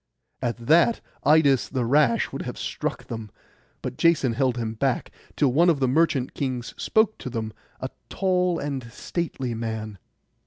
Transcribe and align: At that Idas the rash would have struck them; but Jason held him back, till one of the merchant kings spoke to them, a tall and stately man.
At 0.41 0.57
that 0.65 0.99
Idas 1.23 1.69
the 1.69 1.85
rash 1.85 2.31
would 2.31 2.41
have 2.41 2.57
struck 2.57 3.05
them; 3.05 3.29
but 3.83 3.99
Jason 3.99 4.33
held 4.33 4.57
him 4.57 4.73
back, 4.73 5.11
till 5.35 5.53
one 5.53 5.69
of 5.69 5.79
the 5.79 5.87
merchant 5.87 6.33
kings 6.33 6.73
spoke 6.75 7.19
to 7.19 7.29
them, 7.29 7.53
a 7.79 7.91
tall 8.09 8.57
and 8.57 8.91
stately 8.91 9.53
man. 9.53 9.99